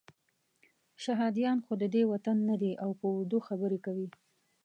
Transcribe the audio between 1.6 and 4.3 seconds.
خو ددې وطن نه دي او په اردو خبرې کوي.